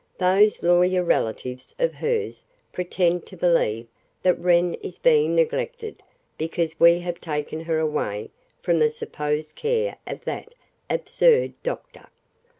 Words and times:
Those 0.17 0.63
lawyer 0.63 1.03
relatives 1.03 1.75
of 1.77 1.93
hers 1.93 2.43
pretend 2.73 3.27
to 3.27 3.37
believe 3.37 3.85
that 4.23 4.39
Wren 4.39 4.73
is 4.81 4.97
being 4.97 5.35
neglected 5.35 6.01
because 6.39 6.79
we 6.79 7.01
have 7.01 7.21
taken 7.21 7.59
her 7.59 7.77
away 7.77 8.31
from 8.63 8.79
the 8.79 8.89
supposed 8.89 9.55
care 9.55 9.97
of 10.07 10.25
that 10.25 10.55
absurd 10.89 11.53
doctor. 11.61 12.09